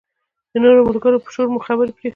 [0.51, 2.09] د نورو ملګرو په شور به مو خبرې پرېښودې.